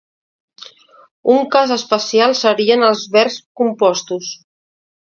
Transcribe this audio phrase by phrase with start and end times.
[1.33, 4.35] Un cas especial serien els verbs compostos.